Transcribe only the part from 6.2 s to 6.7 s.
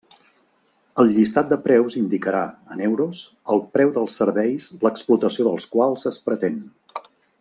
pretén.